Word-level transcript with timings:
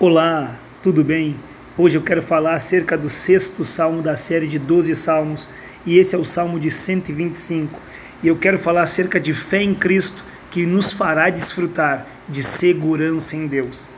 Olá, 0.00 0.56
tudo 0.80 1.02
bem? 1.02 1.34
Hoje 1.76 1.98
eu 1.98 2.02
quero 2.02 2.22
falar 2.22 2.54
acerca 2.54 2.96
do 2.96 3.08
sexto 3.08 3.64
salmo 3.64 4.00
da 4.00 4.14
série 4.14 4.46
de 4.46 4.56
12 4.56 4.94
salmos 4.94 5.48
e 5.84 5.98
esse 5.98 6.14
é 6.14 6.18
o 6.18 6.24
salmo 6.24 6.60
de 6.60 6.70
125. 6.70 7.80
E 8.22 8.28
eu 8.28 8.36
quero 8.36 8.60
falar 8.60 8.82
acerca 8.82 9.18
de 9.18 9.34
fé 9.34 9.60
em 9.60 9.74
Cristo 9.74 10.24
que 10.52 10.64
nos 10.64 10.92
fará 10.92 11.30
desfrutar 11.30 12.06
de 12.28 12.44
segurança 12.44 13.34
em 13.34 13.48
Deus. 13.48 13.90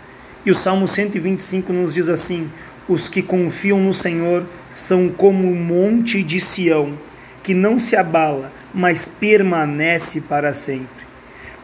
E 0.47 0.51
o 0.51 0.55
salmo 0.55 0.89
125 0.89 1.71
nos 1.71 1.93
diz 1.93 2.09
assim: 2.09 2.51
Os 2.89 3.07
que 3.07 3.21
confiam 3.21 3.79
no 3.79 3.93
Senhor 3.93 4.47
são 4.71 5.11
como 5.11 5.53
o 5.53 5.55
monte 5.55 6.23
de 6.23 6.41
Sião, 6.41 6.95
que 7.43 7.53
não 7.53 7.79
se 7.79 7.95
abala, 7.95 8.51
mas 8.73 9.07
permanece 9.07 10.23
para 10.23 10.55
sempre. 10.55 11.05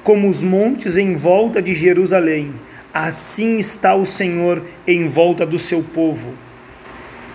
Como 0.04 0.28
os 0.28 0.42
montes 0.42 0.98
em 0.98 1.16
volta 1.16 1.62
de 1.62 1.72
Jerusalém 1.72 2.52
Assim 2.98 3.58
está 3.58 3.94
o 3.94 4.06
Senhor 4.06 4.64
em 4.86 5.06
volta 5.06 5.44
do 5.44 5.58
seu 5.58 5.82
povo, 5.82 6.32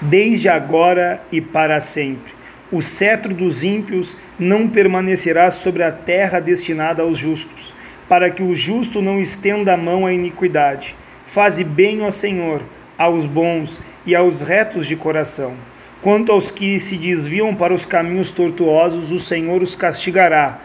desde 0.01 0.49
agora 0.49 1.21
e 1.31 1.39
para 1.39 1.79
sempre. 1.79 2.33
O 2.71 2.81
cetro 2.81 3.31
dos 3.31 3.63
ímpios 3.63 4.17
não 4.39 4.67
permanecerá 4.67 5.51
sobre 5.51 5.83
a 5.83 5.91
terra 5.91 6.39
destinada 6.39 7.03
aos 7.03 7.15
justos, 7.15 7.75
para 8.09 8.31
que 8.31 8.41
o 8.41 8.55
justo 8.55 9.03
não 9.03 9.21
estenda 9.21 9.75
a 9.75 9.77
mão 9.77 10.07
à 10.07 10.11
iniquidade. 10.11 10.95
Faze 11.27 11.63
bem, 11.63 12.01
ó 12.01 12.09
Senhor, 12.09 12.63
aos 12.97 13.27
bons 13.27 13.79
e 14.03 14.15
aos 14.15 14.41
retos 14.41 14.87
de 14.87 14.95
coração. 14.95 15.53
Quanto 16.01 16.31
aos 16.31 16.49
que 16.49 16.79
se 16.79 16.97
desviam 16.97 17.53
para 17.53 17.71
os 17.71 17.85
caminhos 17.85 18.31
tortuosos, 18.31 19.11
o 19.11 19.19
Senhor 19.19 19.61
os 19.61 19.75
castigará 19.75 20.59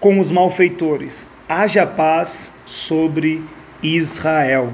com 0.00 0.18
os 0.18 0.32
malfeitores. 0.32 1.24
Haja 1.48 1.86
paz 1.86 2.52
sobre 2.64 3.44
Israel. 3.82 4.72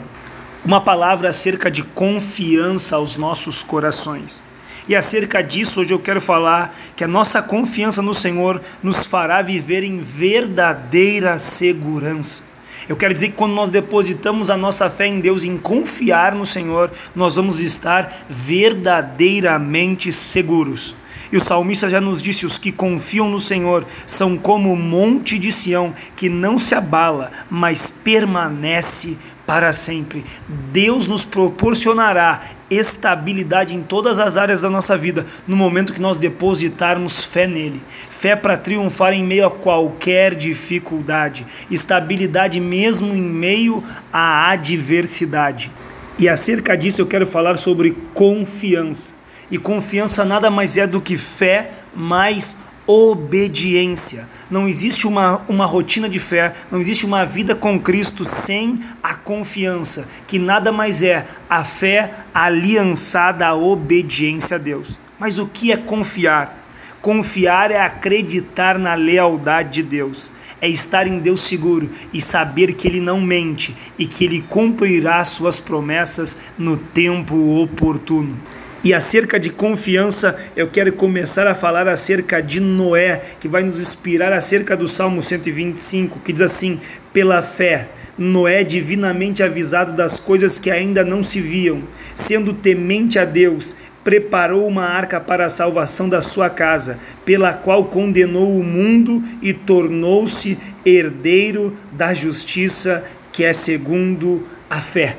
Uma 0.64 0.80
palavra 0.80 1.28
acerca 1.28 1.70
de 1.70 1.82
confiança 1.82 2.96
aos 2.96 3.16
nossos 3.16 3.62
corações. 3.62 4.44
E 4.86 4.94
acerca 4.94 5.42
disso, 5.42 5.80
hoje 5.80 5.92
eu 5.92 5.98
quero 5.98 6.20
falar 6.20 6.76
que 6.94 7.04
a 7.04 7.08
nossa 7.08 7.42
confiança 7.42 8.02
no 8.02 8.14
Senhor 8.14 8.60
nos 8.82 9.06
fará 9.06 9.40
viver 9.40 9.82
em 9.82 10.00
verdadeira 10.00 11.38
segurança. 11.38 12.42
Eu 12.86 12.96
quero 12.96 13.14
dizer 13.14 13.28
que 13.28 13.34
quando 13.34 13.54
nós 13.54 13.70
depositamos 13.70 14.50
a 14.50 14.56
nossa 14.56 14.90
fé 14.90 15.06
em 15.06 15.20
Deus, 15.20 15.42
em 15.42 15.56
confiar 15.56 16.34
no 16.34 16.44
Senhor, 16.44 16.90
nós 17.14 17.36
vamos 17.36 17.60
estar 17.60 18.26
verdadeiramente 18.28 20.12
seguros. 20.12 20.94
E 21.34 21.36
o 21.36 21.40
salmista 21.40 21.88
já 21.88 22.00
nos 22.00 22.22
disse: 22.22 22.46
os 22.46 22.58
que 22.58 22.70
confiam 22.70 23.28
no 23.28 23.40
Senhor 23.40 23.84
são 24.06 24.38
como 24.38 24.72
o 24.72 24.76
monte 24.76 25.36
de 25.36 25.50
Sião, 25.50 25.92
que 26.14 26.28
não 26.28 26.60
se 26.60 26.76
abala, 26.76 27.32
mas 27.50 27.90
permanece 27.90 29.18
para 29.44 29.72
sempre. 29.72 30.24
Deus 30.70 31.08
nos 31.08 31.24
proporcionará 31.24 32.40
estabilidade 32.70 33.74
em 33.74 33.82
todas 33.82 34.20
as 34.20 34.36
áreas 34.36 34.60
da 34.60 34.70
nossa 34.70 34.96
vida 34.96 35.26
no 35.44 35.56
momento 35.56 35.92
que 35.92 36.00
nós 36.00 36.16
depositarmos 36.16 37.24
fé 37.24 37.48
nele. 37.48 37.82
Fé 38.08 38.36
para 38.36 38.56
triunfar 38.56 39.12
em 39.12 39.24
meio 39.24 39.46
a 39.46 39.50
qualquer 39.50 40.36
dificuldade, 40.36 41.44
estabilidade 41.68 42.60
mesmo 42.60 43.12
em 43.12 43.20
meio 43.20 43.82
à 44.12 44.50
adversidade. 44.52 45.68
E 46.16 46.28
acerca 46.28 46.76
disso 46.76 47.00
eu 47.00 47.08
quero 47.08 47.26
falar 47.26 47.58
sobre 47.58 47.96
confiança. 48.14 49.23
E 49.54 49.56
confiança 49.56 50.24
nada 50.24 50.50
mais 50.50 50.76
é 50.76 50.84
do 50.84 51.00
que 51.00 51.16
fé 51.16 51.70
mais 51.94 52.56
obediência. 52.88 54.28
Não 54.50 54.66
existe 54.66 55.06
uma, 55.06 55.42
uma 55.48 55.64
rotina 55.64 56.08
de 56.08 56.18
fé, 56.18 56.54
não 56.72 56.80
existe 56.80 57.06
uma 57.06 57.24
vida 57.24 57.54
com 57.54 57.78
Cristo 57.78 58.24
sem 58.24 58.80
a 59.00 59.14
confiança, 59.14 60.08
que 60.26 60.40
nada 60.40 60.72
mais 60.72 61.04
é 61.04 61.24
a 61.48 61.62
fé 61.62 62.14
aliançada 62.34 63.46
à 63.46 63.54
obediência 63.54 64.56
a 64.56 64.58
Deus. 64.58 64.98
Mas 65.20 65.38
o 65.38 65.46
que 65.46 65.70
é 65.70 65.76
confiar? 65.76 66.58
Confiar 67.00 67.70
é 67.70 67.78
acreditar 67.78 68.76
na 68.76 68.94
lealdade 68.94 69.74
de 69.74 69.82
Deus, 69.84 70.32
é 70.60 70.68
estar 70.68 71.06
em 71.06 71.20
Deus 71.20 71.42
seguro 71.42 71.88
e 72.12 72.20
saber 72.20 72.72
que 72.72 72.88
Ele 72.88 73.00
não 73.00 73.20
mente 73.20 73.72
e 73.96 74.04
que 74.04 74.24
Ele 74.24 74.40
cumprirá 74.48 75.24
suas 75.24 75.60
promessas 75.60 76.36
no 76.58 76.76
tempo 76.76 77.62
oportuno. 77.62 78.36
E 78.84 78.92
acerca 78.92 79.40
de 79.40 79.48
confiança, 79.48 80.38
eu 80.54 80.68
quero 80.68 80.92
começar 80.92 81.46
a 81.46 81.54
falar 81.54 81.88
acerca 81.88 82.42
de 82.42 82.60
Noé, 82.60 83.18
que 83.40 83.48
vai 83.48 83.62
nos 83.62 83.80
inspirar 83.80 84.30
acerca 84.30 84.76
do 84.76 84.86
Salmo 84.86 85.22
125, 85.22 86.20
que 86.20 86.34
diz 86.34 86.42
assim: 86.42 86.78
pela 87.10 87.40
fé. 87.40 87.88
Noé, 88.16 88.62
divinamente 88.62 89.42
avisado 89.42 89.92
das 89.92 90.20
coisas 90.20 90.60
que 90.60 90.70
ainda 90.70 91.02
não 91.02 91.22
se 91.22 91.40
viam, 91.40 91.82
sendo 92.14 92.52
temente 92.52 93.18
a 93.18 93.24
Deus, 93.24 93.74
preparou 94.04 94.68
uma 94.68 94.84
arca 94.84 95.18
para 95.18 95.46
a 95.46 95.50
salvação 95.50 96.08
da 96.08 96.22
sua 96.22 96.48
casa, 96.48 96.98
pela 97.24 97.54
qual 97.54 97.86
condenou 97.86 98.56
o 98.56 98.62
mundo 98.62 99.20
e 99.42 99.52
tornou-se 99.52 100.56
herdeiro 100.86 101.76
da 101.90 102.14
justiça, 102.14 103.02
que 103.32 103.42
é 103.42 103.52
segundo 103.52 104.46
a 104.70 104.80
fé. 104.80 105.16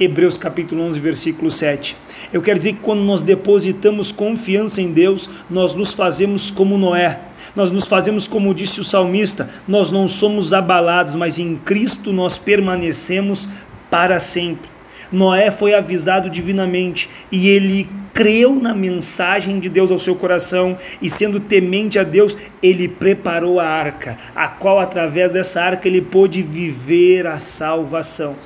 Hebreus 0.00 0.38
capítulo 0.38 0.82
11, 0.84 1.00
versículo 1.00 1.50
7. 1.50 1.96
Eu 2.32 2.40
quero 2.40 2.58
dizer 2.58 2.74
que 2.74 2.80
quando 2.80 3.00
nós 3.00 3.20
depositamos 3.22 4.12
confiança 4.12 4.80
em 4.80 4.92
Deus, 4.92 5.28
nós 5.50 5.74
nos 5.74 5.92
fazemos 5.92 6.52
como 6.52 6.78
Noé. 6.78 7.18
Nós 7.56 7.72
nos 7.72 7.86
fazemos 7.86 8.28
como 8.28 8.54
disse 8.54 8.80
o 8.80 8.84
salmista, 8.84 9.48
nós 9.66 9.90
não 9.90 10.06
somos 10.06 10.52
abalados, 10.52 11.16
mas 11.16 11.38
em 11.38 11.56
Cristo 11.56 12.12
nós 12.12 12.38
permanecemos 12.38 13.48
para 13.90 14.20
sempre. 14.20 14.70
Noé 15.10 15.50
foi 15.50 15.74
avisado 15.74 16.30
divinamente 16.30 17.08
e 17.32 17.48
ele 17.48 17.88
creu 18.14 18.54
na 18.54 18.74
mensagem 18.74 19.58
de 19.58 19.68
Deus 19.68 19.90
ao 19.90 19.98
seu 19.98 20.14
coração 20.14 20.78
e, 21.02 21.10
sendo 21.10 21.40
temente 21.40 21.98
a 21.98 22.04
Deus, 22.04 22.36
ele 22.62 22.86
preparou 22.86 23.58
a 23.58 23.66
arca, 23.66 24.16
a 24.36 24.46
qual, 24.46 24.78
através 24.78 25.32
dessa 25.32 25.62
arca, 25.62 25.88
ele 25.88 26.02
pôde 26.02 26.42
viver 26.42 27.26
a 27.26 27.38
salvação. 27.38 28.36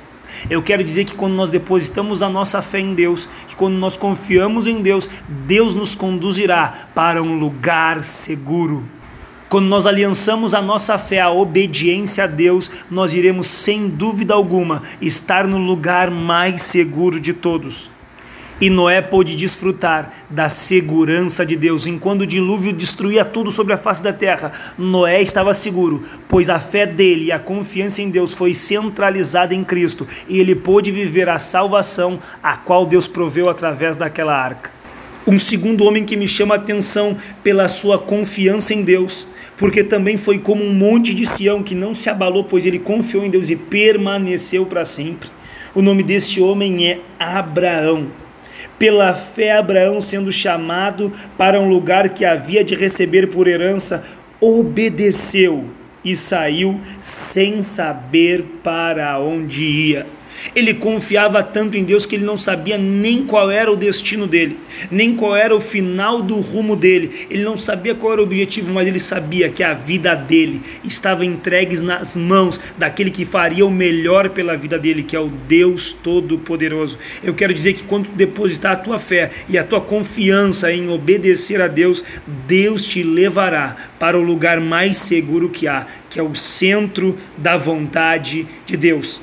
Eu 0.49 0.61
quero 0.61 0.83
dizer 0.83 1.05
que 1.05 1.15
quando 1.15 1.33
nós 1.33 1.49
depositamos 1.49 2.21
a 2.21 2.29
nossa 2.29 2.61
fé 2.61 2.79
em 2.79 2.93
Deus, 2.93 3.27
que 3.47 3.55
quando 3.55 3.75
nós 3.75 3.97
confiamos 3.97 4.67
em 4.67 4.81
Deus, 4.81 5.09
Deus 5.27 5.73
nos 5.73 5.95
conduzirá 5.95 6.89
para 6.93 7.21
um 7.21 7.37
lugar 7.37 8.03
seguro. 8.03 8.87
Quando 9.49 9.67
nós 9.67 9.85
aliançamos 9.85 10.55
a 10.55 10.61
nossa 10.61 10.97
fé 10.97 11.19
à 11.19 11.29
obediência 11.29 12.23
a 12.23 12.27
Deus, 12.27 12.71
nós 12.89 13.13
iremos 13.13 13.45
sem 13.45 13.87
dúvida 13.87 14.33
alguma 14.33 14.81
estar 14.99 15.45
no 15.45 15.59
lugar 15.59 16.09
mais 16.09 16.63
seguro 16.63 17.19
de 17.19 17.33
todos. 17.33 17.91
E 18.63 18.69
Noé 18.69 19.01
pôde 19.01 19.35
desfrutar 19.35 20.23
da 20.29 20.47
segurança 20.47 21.45
de 21.45 21.57
Deus. 21.57 21.85
Enquanto 21.85 22.21
o 22.21 22.25
dilúvio 22.25 22.71
destruía 22.71 23.25
tudo 23.25 23.51
sobre 23.51 23.73
a 23.73 23.77
face 23.77 24.01
da 24.01 24.13
terra, 24.13 24.53
Noé 24.77 25.21
estava 25.21 25.53
seguro, 25.53 26.05
pois 26.29 26.49
a 26.49 26.57
fé 26.61 26.85
dele 26.85 27.25
e 27.25 27.31
a 27.33 27.37
confiança 27.37 28.01
em 28.01 28.09
Deus 28.09 28.33
foi 28.33 28.53
centralizada 28.53 29.53
em 29.53 29.65
Cristo, 29.65 30.07
e 30.29 30.39
ele 30.39 30.55
pôde 30.55 30.93
viver 30.93 31.27
a 31.27 31.39
salvação 31.39 32.17
a 32.41 32.55
qual 32.55 32.85
Deus 32.85 33.05
proveu 33.05 33.49
através 33.49 33.97
daquela 33.97 34.33
arca. 34.33 34.71
Um 35.27 35.37
segundo 35.37 35.83
homem 35.83 36.05
que 36.05 36.15
me 36.15 36.25
chama 36.25 36.55
a 36.55 36.57
atenção 36.57 37.17
pela 37.43 37.67
sua 37.67 37.99
confiança 37.99 38.73
em 38.73 38.81
Deus, 38.81 39.27
porque 39.57 39.83
também 39.83 40.15
foi 40.15 40.39
como 40.39 40.63
um 40.63 40.73
monte 40.73 41.13
de 41.13 41.25
Sião 41.25 41.61
que 41.61 41.75
não 41.75 41.93
se 41.93 42.09
abalou, 42.09 42.45
pois 42.45 42.65
ele 42.65 42.79
confiou 42.79 43.25
em 43.25 43.29
Deus 43.29 43.49
e 43.49 43.57
permaneceu 43.57 44.65
para 44.65 44.85
sempre. 44.85 45.29
O 45.75 45.81
nome 45.81 46.01
deste 46.01 46.39
homem 46.39 46.87
é 46.87 47.01
Abraão. 47.19 48.22
Pela 48.83 49.13
fé, 49.13 49.53
Abraão, 49.53 50.01
sendo 50.01 50.29
chamado 50.29 51.09
para 51.37 51.57
um 51.57 51.69
lugar 51.69 52.09
que 52.09 52.25
havia 52.25 52.65
de 52.65 52.75
receber 52.75 53.27
por 53.27 53.47
herança, 53.47 54.03
obedeceu 54.41 55.69
e 56.03 56.17
saiu 56.17 56.81
sem 57.01 57.61
saber 57.61 58.43
para 58.61 59.17
onde 59.17 59.63
ia. 59.63 60.05
Ele 60.55 60.73
confiava 60.73 61.43
tanto 61.43 61.77
em 61.77 61.83
Deus 61.83 62.05
que 62.05 62.15
ele 62.15 62.25
não 62.25 62.37
sabia 62.37 62.77
nem 62.77 63.25
qual 63.25 63.49
era 63.49 63.71
o 63.71 63.75
destino 63.75 64.27
dele, 64.27 64.57
nem 64.89 65.15
qual 65.15 65.35
era 65.35 65.55
o 65.55 65.61
final 65.61 66.21
do 66.21 66.39
rumo 66.39 66.75
dele. 66.75 67.27
Ele 67.29 67.43
não 67.43 67.57
sabia 67.57 67.95
qual 67.95 68.13
era 68.13 68.21
o 68.21 68.25
objetivo, 68.25 68.73
mas 68.73 68.87
ele 68.87 68.99
sabia 68.99 69.49
que 69.49 69.63
a 69.63 69.73
vida 69.73 70.15
dele 70.15 70.61
estava 70.83 71.25
entregue 71.25 71.79
nas 71.79 72.15
mãos 72.15 72.59
daquele 72.77 73.11
que 73.11 73.25
faria 73.25 73.65
o 73.65 73.71
melhor 73.71 74.29
pela 74.29 74.57
vida 74.57 74.77
dele, 74.77 75.03
que 75.03 75.15
é 75.15 75.19
o 75.19 75.29
Deus 75.29 75.91
Todo-Poderoso. 75.93 76.97
Eu 77.23 77.33
quero 77.33 77.53
dizer 77.53 77.73
que 77.73 77.83
quando 77.83 78.09
depositar 78.09 78.73
a 78.73 78.77
tua 78.77 78.99
fé 78.99 79.31
e 79.49 79.57
a 79.57 79.63
tua 79.63 79.81
confiança 79.81 80.71
em 80.71 80.89
obedecer 80.89 81.61
a 81.61 81.67
Deus, 81.67 82.03
Deus 82.47 82.85
te 82.85 83.03
levará 83.03 83.75
para 83.99 84.17
o 84.17 84.21
lugar 84.21 84.59
mais 84.59 84.97
seguro 84.97 85.49
que 85.49 85.67
há, 85.67 85.85
que 86.09 86.19
é 86.19 86.23
o 86.23 86.35
centro 86.35 87.17
da 87.37 87.57
vontade 87.57 88.47
de 88.65 88.77
Deus. 88.77 89.21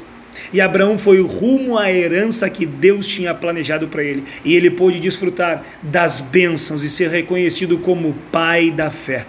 E 0.52 0.60
Abraão 0.60 0.98
foi 0.98 1.20
rumo 1.20 1.78
à 1.78 1.92
herança 1.92 2.48
que 2.50 2.66
Deus 2.66 3.06
tinha 3.06 3.34
planejado 3.34 3.88
para 3.88 4.02
ele. 4.02 4.24
E 4.44 4.54
ele 4.54 4.70
pôde 4.70 5.00
desfrutar 5.00 5.64
das 5.82 6.20
bênçãos 6.20 6.82
e 6.82 6.90
ser 6.90 7.10
reconhecido 7.10 7.78
como 7.78 8.14
pai 8.30 8.70
da 8.70 8.90
fé. 8.90 9.26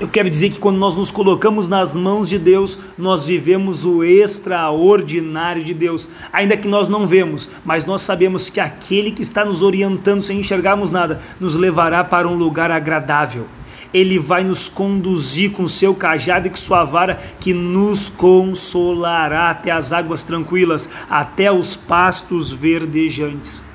Eu 0.00 0.06
quero 0.06 0.30
dizer 0.30 0.50
que 0.50 0.60
quando 0.60 0.76
nós 0.78 0.94
nos 0.94 1.10
colocamos 1.10 1.68
nas 1.68 1.96
mãos 1.96 2.28
de 2.28 2.38
Deus, 2.38 2.78
nós 2.96 3.24
vivemos 3.24 3.84
o 3.84 4.04
extraordinário 4.04 5.64
de 5.64 5.74
Deus, 5.74 6.08
ainda 6.32 6.56
que 6.56 6.68
nós 6.68 6.88
não 6.88 7.04
vemos, 7.04 7.48
mas 7.64 7.84
nós 7.84 8.02
sabemos 8.02 8.48
que 8.48 8.60
aquele 8.60 9.10
que 9.10 9.22
está 9.22 9.44
nos 9.44 9.60
orientando 9.60 10.22
sem 10.22 10.38
enxergarmos 10.38 10.92
nada, 10.92 11.18
nos 11.40 11.56
levará 11.56 12.04
para 12.04 12.28
um 12.28 12.36
lugar 12.36 12.70
agradável. 12.70 13.48
Ele 13.92 14.20
vai 14.20 14.44
nos 14.44 14.68
conduzir 14.68 15.50
com 15.50 15.66
seu 15.66 15.92
cajado 15.96 16.46
e 16.46 16.50
com 16.50 16.56
sua 16.56 16.84
vara, 16.84 17.18
que 17.40 17.52
nos 17.52 18.08
consolará 18.08 19.50
até 19.50 19.72
as 19.72 19.92
águas 19.92 20.22
tranquilas, 20.22 20.88
até 21.10 21.50
os 21.50 21.74
pastos 21.74 22.52
verdejantes. 22.52 23.67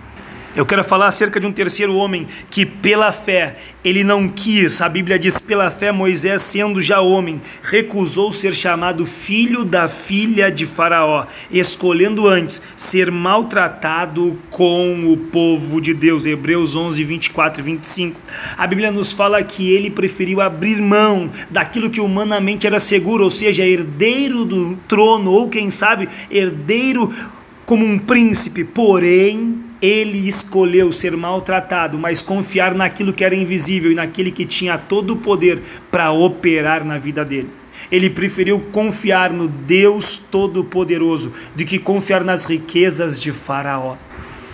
Eu 0.56 0.68
quero 0.68 0.84
falar 0.84 1.08
acerca 1.08 1.40
de 1.40 1.48
um 1.48 1.52
terceiro 1.52 1.96
homem 1.96 2.28
que, 2.52 2.64
pela 2.64 3.12
fé, 3.12 3.56
ele 3.84 4.04
não 4.04 4.30
quis, 4.30 4.82
a 4.82 4.88
Bíblia 4.88 5.18
diz, 5.18 5.40
pela 5.40 5.72
fé, 5.72 5.92
Moisés, 5.92 6.44
sendo 6.44 6.80
já 6.80 7.02
homem, 7.02 7.42
recusou 7.64 8.32
ser 8.32 8.54
chamado 8.54 9.04
filho 9.04 9.66
da 9.66 9.90
filha 9.90 10.52
de 10.52 10.68
Faraó, 10.68 11.26
escolhendo 11.50 12.28
antes 12.28 12.62
ser 12.78 13.10
maltratado 13.10 14.38
com 14.52 15.12
o 15.12 15.18
povo 15.18 15.82
de 15.82 15.92
Deus. 15.92 16.24
Hebreus 16.24 16.76
11, 16.76 17.04
24 17.04 17.60
e 17.60 17.64
25. 17.64 18.22
A 18.56 18.68
Bíblia 18.68 18.92
nos 18.92 19.12
fala 19.12 19.44
que 19.44 19.72
ele 19.72 19.90
preferiu 19.90 20.40
abrir 20.40 20.80
mão 20.80 21.32
daquilo 21.50 21.90
que 21.90 22.00
humanamente 22.00 22.68
era 22.68 22.80
seguro, 22.80 23.24
ou 23.24 23.32
seja, 23.32 23.66
herdeiro 23.66 24.46
do 24.46 24.78
trono, 24.88 25.32
ou 25.32 25.50
quem 25.50 25.72
sabe, 25.72 26.08
herdeiro 26.30 27.12
como 27.66 27.84
um 27.84 27.98
príncipe, 27.98 28.64
porém 28.64 29.63
ele 29.84 30.30
escolheu 30.30 30.94
ser 30.94 31.18
maltratado, 31.18 32.00
mas 32.00 32.22
confiar 32.22 32.74
naquilo 32.74 33.12
que 33.12 33.22
era 33.22 33.36
invisível 33.36 33.92
e 33.92 33.96
naquele 33.96 34.32
que 34.32 34.46
tinha 34.46 34.78
todo 34.78 35.12
o 35.12 35.18
poder 35.18 35.62
para 35.92 36.10
operar 36.10 36.86
na 36.86 36.98
vida 36.98 37.26
dele. 37.26 37.50
Ele 37.92 38.10
preferiu 38.10 38.62
confiar 38.72 39.34
no 39.34 39.46
Deus 39.46 40.18
Todo-Poderoso 40.18 41.34
do 41.54 41.66
que 41.66 41.78
confiar 41.78 42.24
nas 42.24 42.46
riquezas 42.46 43.20
de 43.20 43.34
Faraó. 43.34 43.98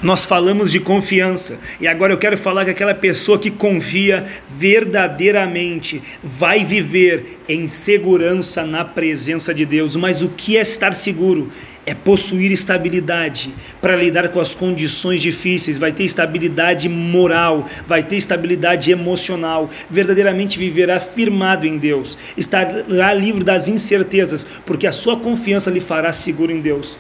Nós 0.02 0.24
falamos 0.24 0.72
de 0.72 0.80
confiança 0.80 1.60
e 1.80 1.86
agora 1.86 2.14
eu 2.14 2.18
quero 2.18 2.38
falar 2.38 2.64
que 2.64 2.72
aquela 2.72 2.96
pessoa 2.96 3.38
que 3.38 3.52
confia 3.52 4.26
verdadeiramente 4.50 6.02
vai 6.24 6.64
viver 6.64 7.40
em 7.50 7.68
segurança 7.68 8.64
na 8.64 8.84
presença 8.86 9.54
de 9.54 9.66
Deus. 9.66 9.98
Mas 9.98 10.22
o 10.22 10.30
que 10.30 10.58
é 10.58 10.62
estar 10.62 10.96
seguro? 10.96 11.52
É 11.90 11.96
possuir 11.96 12.52
estabilidade 12.52 13.52
para 13.82 13.96
lidar 13.96 14.30
com 14.30 14.40
as 14.40 14.54
condições 14.54 15.24
difíceis, 15.24 15.80
vai 15.80 15.92
ter 15.92 16.04
estabilidade 16.04 16.88
moral, 16.88 17.68
vai 17.88 18.04
ter 18.04 18.18
estabilidade 18.18 18.92
emocional, 18.92 19.72
verdadeiramente 19.90 20.60
viverá 20.60 21.00
firmado 21.00 21.66
em 21.66 21.80
Deus, 21.80 22.16
estará 22.38 23.12
livre 23.16 23.44
das 23.44 23.68
incertezas, 23.68 24.46
porque 24.68 24.86
a 24.86 24.92
sua 24.92 25.18
confiança 25.18 25.72
lhe 25.72 25.80
fará 25.80 26.14
seguro 26.14 26.52
em 26.52 26.62
Deus. 26.62 26.96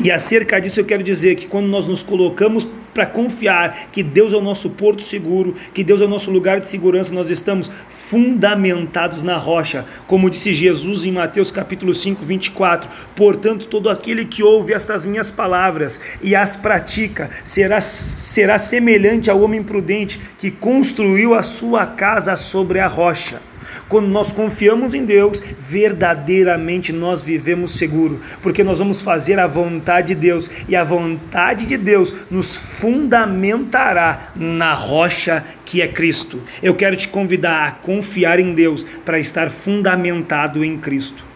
E 0.00 0.10
acerca 0.10 0.58
disso 0.58 0.80
eu 0.80 0.86
quero 0.86 1.02
dizer 1.02 1.34
que 1.34 1.46
quando 1.46 1.66
nós 1.66 1.86
nos 1.86 2.02
colocamos 2.02 2.66
para 2.94 3.06
confiar 3.06 3.88
que 3.90 4.02
Deus 4.02 4.32
é 4.32 4.36
o 4.36 4.40
nosso 4.40 4.70
porto 4.70 5.02
seguro, 5.02 5.54
que 5.74 5.82
Deus 5.82 6.00
é 6.00 6.04
o 6.04 6.08
nosso 6.08 6.30
lugar 6.30 6.60
de 6.60 6.68
segurança, 6.68 7.12
nós 7.12 7.28
estamos 7.28 7.70
fundamentados 7.88 9.22
na 9.22 9.36
rocha, 9.36 9.84
como 10.06 10.30
disse 10.30 10.54
Jesus 10.54 11.04
em 11.04 11.12
Mateus 11.12 11.50
capítulo 11.50 11.92
5, 11.92 12.24
24. 12.24 12.88
Portanto, 13.16 13.66
todo 13.66 13.90
aquele 13.90 14.24
que 14.24 14.42
ouve 14.42 14.72
estas 14.72 15.04
minhas 15.04 15.30
palavras 15.30 16.00
e 16.22 16.36
as 16.36 16.54
pratica 16.54 17.28
será, 17.44 17.80
será 17.80 18.56
semelhante 18.58 19.30
ao 19.30 19.40
homem 19.40 19.62
prudente 19.62 20.20
que 20.38 20.50
construiu 20.50 21.34
a 21.34 21.42
sua 21.42 21.86
casa 21.86 22.36
sobre 22.36 22.78
a 22.78 22.86
rocha. 22.86 23.53
Quando 23.88 24.08
nós 24.08 24.32
confiamos 24.32 24.94
em 24.94 25.04
Deus, 25.04 25.42
verdadeiramente 25.58 26.92
nós 26.92 27.22
vivemos 27.22 27.72
seguro, 27.72 28.20
porque 28.42 28.64
nós 28.64 28.78
vamos 28.78 29.02
fazer 29.02 29.38
a 29.38 29.46
vontade 29.46 30.08
de 30.08 30.14
Deus 30.14 30.50
e 30.68 30.74
a 30.74 30.84
vontade 30.84 31.66
de 31.66 31.76
Deus 31.76 32.14
nos 32.30 32.56
fundamentará 32.56 34.32
na 34.34 34.74
rocha 34.74 35.44
que 35.64 35.82
é 35.82 35.88
Cristo. 35.88 36.42
Eu 36.62 36.74
quero 36.74 36.96
te 36.96 37.08
convidar 37.08 37.68
a 37.68 37.72
confiar 37.72 38.40
em 38.40 38.54
Deus 38.54 38.86
para 39.04 39.18
estar 39.18 39.50
fundamentado 39.50 40.64
em 40.64 40.76
Cristo. 40.76 41.33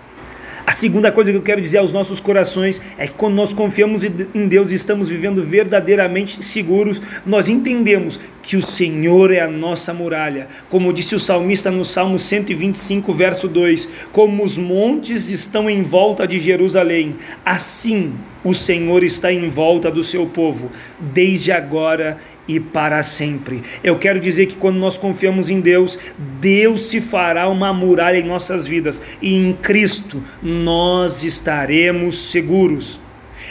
A 0.69 0.73
segunda 0.73 1.11
coisa 1.11 1.31
que 1.31 1.37
eu 1.39 1.43
quero 1.43 1.63
dizer 1.63 1.79
aos 1.79 1.95
nossos 1.95 2.21
corações 2.21 2.79
é 2.99 3.07
que 3.07 3.15
quando 3.15 3.35
nós 3.35 3.55
confiamos 3.55 4.05
em 4.05 4.47
Deus 4.47 4.71
e 4.71 4.75
estamos 4.75 5.09
vivendo 5.09 5.43
verdadeiramente 5.43 6.45
seguros, 6.45 7.01
nós 7.25 7.49
entendemos 7.49 8.21
que 8.43 8.55
o 8.55 8.61
Senhor 8.61 9.33
é 9.33 9.41
a 9.41 9.49
nossa 9.49 9.95
muralha. 9.95 10.47
Como 10.69 10.93
disse 10.93 11.15
o 11.15 11.19
salmista 11.19 11.71
no 11.71 11.87
Salmo 11.87 12.19
125, 12.19 13.15
verso 13.15 13.49
2: 13.49 13.89
Como 14.13 14.45
os 14.45 14.59
montes 14.59 15.31
estão 15.31 15.71
em 15.71 15.83
volta 15.83 16.29
de 16.29 16.39
Jerusalém, 16.39 17.17
assim 17.43 18.13
o 18.45 18.53
Senhor 18.53 19.03
está 19.03 19.33
em 19.33 19.49
volta 19.49 19.91
do 19.91 20.05
seu 20.05 20.27
povo, 20.27 20.71
desde 21.01 21.51
agora 21.51 22.19
e 22.49 22.59
para 22.59 23.03
sempre. 23.03 23.63
Eu 23.85 23.99
quero 23.99 24.19
dizer 24.19 24.47
que 24.47 24.57
quando 24.57 24.79
nós 24.79 24.97
confiamos 24.97 25.51
em 25.51 25.61
Deus, 25.61 25.99
Deus 26.41 26.87
se 26.87 27.01
fará 27.01 27.49
uma 27.49 27.73
muralha 27.73 28.17
em 28.17 28.25
nossas 28.25 28.67
vidas 28.67 29.01
e 29.21 29.35
em 29.35 29.53
Cristo 29.53 30.23
nós 30.43 31.23
estaremos 31.23 32.31
seguros. 32.31 32.99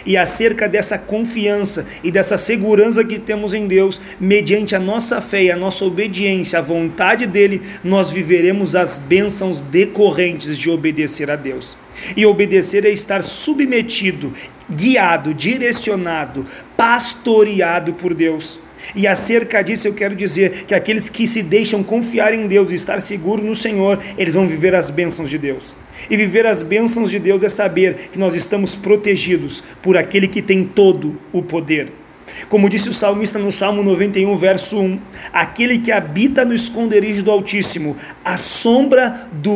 E 0.05 0.15
acerca 0.15 0.69
dessa 0.69 0.97
confiança 0.97 1.85
e 2.03 2.11
dessa 2.11 2.37
segurança 2.37 3.03
que 3.03 3.19
temos 3.19 3.53
em 3.53 3.67
Deus, 3.67 3.99
mediante 4.19 4.75
a 4.75 4.79
nossa 4.79 5.19
fé 5.19 5.43
e 5.43 5.51
a 5.51 5.55
nossa 5.57 5.83
obediência 5.85 6.59
à 6.59 6.61
vontade 6.61 7.25
dele, 7.25 7.61
nós 7.83 8.11
viveremos 8.11 8.75
as 8.75 8.97
bênçãos 8.97 9.61
decorrentes 9.61 10.57
de 10.57 10.69
obedecer 10.69 11.29
a 11.29 11.35
Deus. 11.35 11.77
E 12.15 12.25
obedecer 12.25 12.85
é 12.85 12.89
estar 12.89 13.23
submetido, 13.23 14.31
guiado, 14.69 15.33
direcionado, 15.33 16.45
pastoreado 16.75 17.93
por 17.93 18.13
Deus. 18.13 18.59
E 18.95 19.07
acerca 19.07 19.61
disso 19.61 19.87
eu 19.87 19.93
quero 19.93 20.15
dizer 20.15 20.65
que 20.65 20.73
aqueles 20.73 21.09
que 21.09 21.27
se 21.27 21.41
deixam 21.41 21.83
confiar 21.83 22.33
em 22.33 22.47
Deus 22.47 22.71
e 22.71 22.75
estar 22.75 23.01
seguros 23.01 23.45
no 23.45 23.55
Senhor, 23.55 23.99
eles 24.17 24.35
vão 24.35 24.47
viver 24.47 24.75
as 24.75 24.89
bênçãos 24.89 25.29
de 25.29 25.37
Deus. 25.37 25.73
E 26.09 26.15
viver 26.15 26.45
as 26.45 26.61
bênçãos 26.61 27.09
de 27.09 27.19
Deus 27.19 27.43
é 27.43 27.49
saber 27.49 28.09
que 28.11 28.19
nós 28.19 28.35
estamos 28.35 28.75
protegidos 28.75 29.63
por 29.81 29.97
aquele 29.97 30.27
que 30.27 30.41
tem 30.41 30.63
todo 30.63 31.19
o 31.31 31.41
poder. 31.41 31.91
Como 32.49 32.69
disse 32.69 32.89
o 32.89 32.93
salmista 32.93 33.39
no 33.39 33.51
Salmo 33.51 33.81
91, 33.83 34.37
verso 34.37 34.79
1: 34.79 34.99
Aquele 35.33 35.79
que 35.79 35.91
habita 35.91 36.45
no 36.45 36.53
esconderijo 36.53 37.23
do 37.23 37.31
Altíssimo, 37.31 37.95
a 38.23 38.37
sombra 38.37 39.27
do 39.31 39.51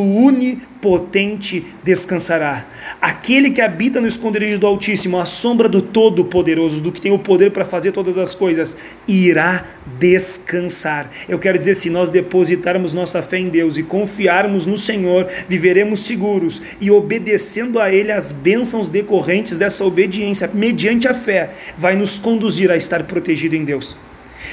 Unipotente 0.82 1.64
descansará. 1.84 2.66
Aquele 3.00 3.50
que 3.50 3.60
habita 3.60 4.00
no 4.00 4.08
esconderijo 4.08 4.58
do 4.58 4.66
Altíssimo, 4.66 5.16
a 5.16 5.24
sombra 5.24 5.68
do 5.68 5.80
Todo-Poderoso, 5.80 6.80
do 6.80 6.90
que 6.90 7.00
tem 7.00 7.12
o 7.12 7.20
poder 7.20 7.52
para 7.52 7.64
fazer 7.64 7.92
todas 7.92 8.18
as 8.18 8.34
coisas, 8.34 8.76
irá 9.06 9.64
descansar. 10.00 11.08
Eu 11.28 11.38
quero 11.38 11.56
dizer, 11.56 11.76
se 11.76 11.88
nós 11.88 12.10
depositarmos 12.10 12.92
nossa 12.92 13.22
fé 13.22 13.38
em 13.38 13.48
Deus 13.48 13.76
e 13.76 13.84
confiarmos 13.84 14.66
no 14.66 14.76
Senhor, 14.76 15.28
viveremos 15.48 16.00
seguros 16.00 16.60
e 16.80 16.90
obedecendo 16.90 17.78
a 17.78 17.92
Ele 17.92 18.10
as 18.10 18.32
bênçãos 18.32 18.88
decorrentes 18.88 19.60
dessa 19.60 19.84
obediência, 19.84 20.50
mediante 20.52 21.06
a 21.06 21.14
fé, 21.14 21.50
vai 21.78 21.94
nos 21.94 22.18
conduzir 22.18 22.72
a 22.72 22.76
estar 22.76 23.04
protegido 23.04 23.54
em 23.54 23.64
Deus. 23.64 23.96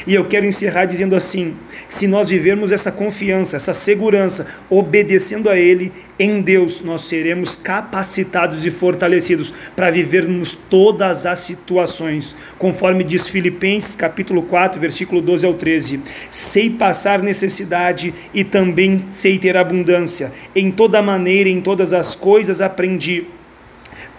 E 0.06 0.16
eu 0.16 0.26
quero 0.26 0.46
encerrar 0.46 0.86
dizendo 0.86 1.16
assim: 1.16 1.56
se 1.88 2.08
nós 2.08 2.30
vivermos 2.30 2.72
essa 2.72 2.92
confiança, 2.92 3.58
essa 3.58 3.74
segurança, 3.74 4.48
obedecendo 4.70 5.50
a 5.50 5.58
Ele, 5.58 5.92
em 6.18 6.42
Deus 6.42 6.82
nós 6.82 7.02
seremos 7.02 7.56
capacitados 7.56 8.66
e 8.66 8.72
fortalecidos 8.72 9.54
para 9.76 9.90
vivermos 9.90 10.54
todas 10.54 11.26
as 11.26 11.40
situações, 11.40 12.36
conforme 12.58 13.04
diz 13.04 13.28
Filipenses 13.28 13.96
capítulo 13.96 14.44
4, 14.44 14.80
versículo 14.80 15.22
12 15.22 15.46
ao 15.46 15.54
13. 15.54 16.02
Sei 16.30 16.70
passar 16.70 17.22
necessidade 17.22 18.14
e 18.34 18.44
também 18.44 19.06
sei 19.12 19.38
ter 19.38 19.56
abundância. 19.56 20.32
Em 20.56 20.72
toda 20.72 21.02
maneira, 21.02 21.50
em 21.50 21.62
todas 21.62 21.94
as 21.94 22.16
coisas 22.16 22.62
aprendi 22.62 23.26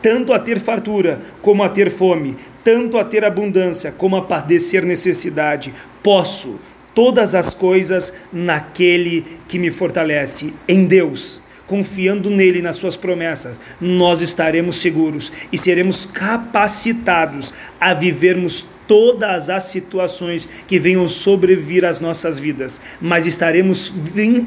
tanto 0.02 0.32
a 0.32 0.38
ter 0.38 0.60
fartura 0.60 1.20
como 1.42 1.62
a 1.62 1.68
ter 1.68 1.90
fome, 1.90 2.36
tanto 2.64 2.98
a 2.98 3.04
ter 3.04 3.24
abundância 3.24 3.92
como 3.92 4.16
a 4.16 4.26
padecer 4.26 4.84
necessidade. 4.84 5.72
Posso 6.02 6.58
todas 6.94 7.34
as 7.34 7.54
coisas 7.54 8.12
naquele 8.32 9.24
que 9.48 9.58
me 9.58 9.70
fortalece, 9.70 10.52
em 10.66 10.86
Deus. 10.86 11.40
Confiando 11.70 12.30
nele 12.30 12.60
nas 12.60 12.74
suas 12.74 12.96
promessas, 12.96 13.56
nós 13.80 14.20
estaremos 14.20 14.80
seguros 14.80 15.30
e 15.52 15.56
seremos 15.56 16.04
capacitados 16.04 17.54
a 17.80 17.94
vivermos 17.94 18.66
todas 18.88 19.48
as 19.48 19.62
situações 19.62 20.48
que 20.66 20.80
venham 20.80 21.06
sobrevir 21.06 21.84
às 21.84 22.00
nossas 22.00 22.40
vidas, 22.40 22.80
mas 23.00 23.24
estaremos 23.24 23.88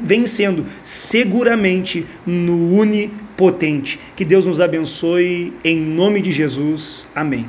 vencendo 0.02 0.66
seguramente 0.82 2.04
no 2.26 2.78
Unipotente. 2.78 3.98
Que 4.14 4.22
Deus 4.22 4.44
nos 4.44 4.60
abençoe 4.60 5.54
em 5.64 5.78
nome 5.78 6.20
de 6.20 6.30
Jesus. 6.30 7.06
Amém. 7.14 7.46